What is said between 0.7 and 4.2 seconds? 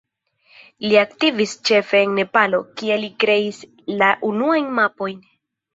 Li aktivis ĉefe en Nepalo, kie li kreis la